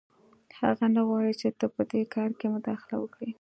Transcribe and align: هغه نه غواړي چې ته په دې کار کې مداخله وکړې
هغه 0.61 0.85
نه 0.95 1.01
غواړي 1.07 1.33
چې 1.41 1.47
ته 1.59 1.65
په 1.75 1.81
دې 1.91 2.01
کار 2.13 2.29
کې 2.39 2.45
مداخله 2.55 2.95
وکړې 2.99 3.29